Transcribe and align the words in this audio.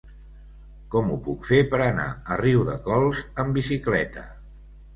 Com 0.95 1.11
ho 1.11 1.17
puc 1.27 1.45
fer 1.49 1.59
per 1.75 1.81
anar 1.89 2.07
a 2.09 2.39
Riudecols 2.43 3.23
amb 3.45 3.61
bicicleta? 3.61 4.29